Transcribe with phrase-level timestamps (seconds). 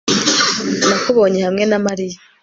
[0.87, 2.17] Nakubonye hamwe na Mariya